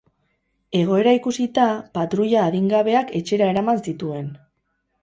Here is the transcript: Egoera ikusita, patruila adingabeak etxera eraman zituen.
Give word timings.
Egoera 0.79 1.13
ikusita, 1.17 1.67
patruila 1.99 2.47
adingabeak 2.49 3.17
etxera 3.21 3.53
eraman 3.55 3.87
zituen. 3.89 4.35